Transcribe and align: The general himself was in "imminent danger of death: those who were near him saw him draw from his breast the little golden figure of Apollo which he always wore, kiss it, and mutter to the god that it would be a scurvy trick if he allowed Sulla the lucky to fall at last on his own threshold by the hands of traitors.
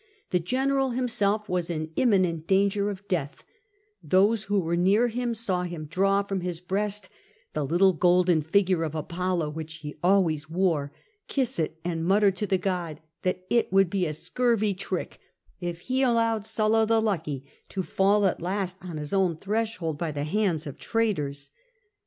The 0.31 0.39
general 0.39 0.89
himself 0.97 1.47
was 1.47 1.69
in 1.69 1.91
"imminent 1.95 2.47
danger 2.47 2.89
of 2.89 3.07
death: 3.07 3.45
those 4.01 4.45
who 4.45 4.59
were 4.59 4.75
near 4.75 5.09
him 5.09 5.35
saw 5.35 5.61
him 5.61 5.85
draw 5.85 6.23
from 6.23 6.41
his 6.41 6.59
breast 6.59 7.07
the 7.53 7.63
little 7.63 7.93
golden 7.93 8.41
figure 8.41 8.81
of 8.81 8.95
Apollo 8.95 9.51
which 9.51 9.75
he 9.75 9.93
always 10.03 10.49
wore, 10.49 10.91
kiss 11.27 11.59
it, 11.59 11.79
and 11.85 12.03
mutter 12.03 12.31
to 12.31 12.47
the 12.47 12.57
god 12.57 12.99
that 13.21 13.45
it 13.47 13.71
would 13.71 13.91
be 13.91 14.07
a 14.07 14.13
scurvy 14.13 14.73
trick 14.73 15.19
if 15.59 15.81
he 15.81 16.01
allowed 16.01 16.47
Sulla 16.47 16.87
the 16.87 16.99
lucky 16.99 17.45
to 17.69 17.83
fall 17.83 18.25
at 18.25 18.41
last 18.41 18.77
on 18.81 18.97
his 18.97 19.13
own 19.13 19.35
threshold 19.37 19.99
by 19.99 20.11
the 20.11 20.23
hands 20.23 20.65
of 20.65 20.79
traitors. 20.79 21.51